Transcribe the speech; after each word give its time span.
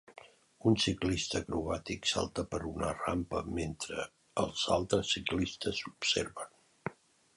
Un 0.69 0.77
ciclista 0.83 1.41
acrobàtic 1.43 2.09
salta 2.13 2.45
per 2.55 2.61
una 2.71 2.89
rampa 3.01 3.43
mentre 3.61 4.07
els 4.45 4.67
altres 4.77 5.13
ciclistes 5.19 5.87
observen. 5.93 6.97